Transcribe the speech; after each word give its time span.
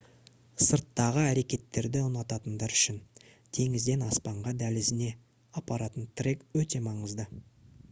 сырттағы 0.67 1.25
әрекеттерді 1.31 2.01
ұнататындар 2.05 2.73
үшін 2.79 2.97
«теңізден 3.59 4.07
аспанға 4.07 4.55
дәлізіне» 4.65 5.13
апаратын 5.63 6.11
трек 6.23 6.45
өте 6.65 6.85
маңызды 6.91 7.31